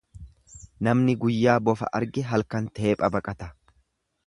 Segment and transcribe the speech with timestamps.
[0.87, 3.53] Namni guyyaa bofa arge halkan xeepha baqata.